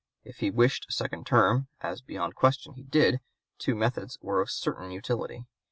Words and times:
If 0.23 0.37
he 0.39 0.49
wished 0.49 0.87
a 0.89 0.91
second 0.91 1.27
term, 1.27 1.67
as 1.81 2.01
beyond 2.01 2.33
question 2.33 2.73
he 2.73 2.81
did, 2.81 3.19
two 3.59 3.75
methods 3.75 4.17
were 4.19 4.41
of 4.41 4.49
certain 4.49 4.89
utility. 4.89 5.45